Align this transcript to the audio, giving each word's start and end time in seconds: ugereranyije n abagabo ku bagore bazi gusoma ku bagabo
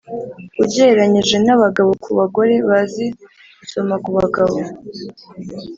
ugereranyije 0.63 1.35
n 1.45 1.49
abagabo 1.55 1.91
ku 2.03 2.09
bagore 2.17 2.53
bazi 2.67 3.05
gusoma 3.59 3.95
ku 4.03 4.09
bagabo 4.17 4.57